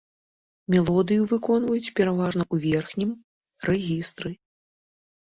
[0.75, 3.11] Мелодыю выконваюць пераважна ў верхнім
[3.69, 4.31] рэгістры.